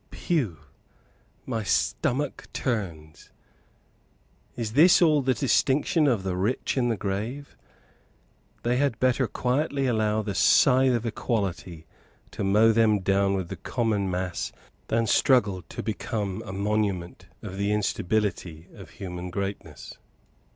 [0.09, 0.57] Pugh!
[1.45, 3.29] my stomach turns.
[4.55, 7.55] Is this all the distinction of the rich in the grave?
[8.63, 11.85] They had better quietly allow the scythe of equality
[12.31, 14.51] to mow them down with the common mass,
[14.87, 19.99] than struggle to become a monument of the instability of human greatness.